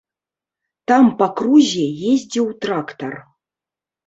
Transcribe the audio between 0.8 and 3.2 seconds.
Там па крузе ездзіў трактар.